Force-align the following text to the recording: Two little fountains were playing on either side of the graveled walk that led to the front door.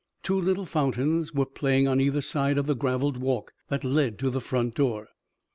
Two 0.23 0.41
little 0.41 0.65
fountains 0.65 1.31
were 1.31 1.45
playing 1.45 1.87
on 1.87 2.01
either 2.01 2.21
side 2.21 2.57
of 2.57 2.65
the 2.65 2.73
graveled 2.75 3.17
walk 3.17 3.53
that 3.67 3.83
led 3.83 4.17
to 4.17 4.31
the 4.31 4.41
front 4.41 4.73
door. 4.73 5.09